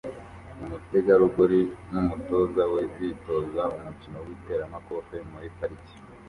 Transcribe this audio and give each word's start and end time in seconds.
Umutegarugori 0.63 1.59
numutoza 1.91 2.63
we 2.73 2.81
bitoza 2.95 3.63
umukino 3.77 4.17
w'iteramakofe 4.25 5.15
muri 5.31 5.47
parike 5.57 5.95